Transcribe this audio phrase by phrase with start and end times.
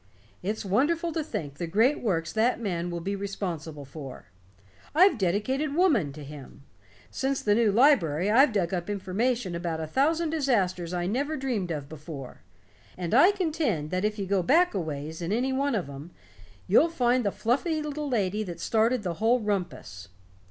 [0.41, 4.29] It's wonderful to think the great works that man will be responsible for.
[4.95, 6.63] I've dedicated Woman to him.
[7.11, 11.69] Since the new library, I've dug up information about a thousand disasters I never dreamed
[11.69, 12.41] of before,
[12.97, 16.09] and I contend that if you go back a ways in any one of 'em,
[16.67, 20.07] you'll find the fluffy little lady that started the whole rumpus.